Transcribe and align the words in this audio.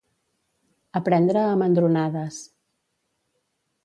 Aprendre 0.99 1.43
a 1.49 1.59
mandronades. 1.63 2.39